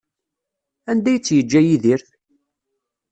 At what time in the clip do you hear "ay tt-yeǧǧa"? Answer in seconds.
1.11-1.61